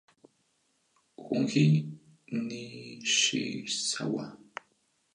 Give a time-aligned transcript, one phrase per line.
[1.29, 1.65] Junji
[2.45, 4.25] Nishizawa